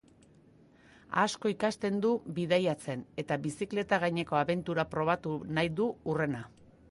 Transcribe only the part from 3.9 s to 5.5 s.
gaineko abentura probatu